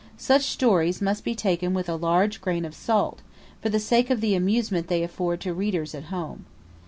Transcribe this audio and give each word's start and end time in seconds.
Such 0.17 0.45
stories 0.45 0.99
must 0.99 1.23
be 1.23 1.35
taken 1.35 1.75
with 1.75 1.87
a 1.87 1.93
large 1.95 2.41
grain 2.41 2.65
of 2.65 2.73
salt, 2.73 3.21
for 3.61 3.69
the 3.69 3.79
sake 3.79 4.09
of 4.09 4.19
the 4.19 4.33
amusement 4.33 4.87
they 4.87 5.03
afford 5.03 5.41
to 5.41 5.53
readers 5.53 5.93
at 5.93 6.05
home. 6.05 6.47